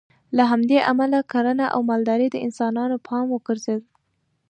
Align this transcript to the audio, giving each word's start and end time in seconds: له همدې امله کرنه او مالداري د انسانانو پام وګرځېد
له 0.37 0.43
همدې 0.51 0.77
امله 0.91 1.19
کرنه 1.31 1.65
او 1.73 1.79
مالداري 1.89 2.27
د 2.31 2.35
انسانانو 2.47 2.95
پام 3.07 3.25
وګرځېد 3.31 3.83